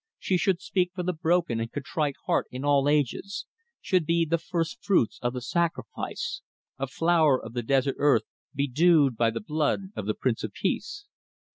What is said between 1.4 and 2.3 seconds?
and contrite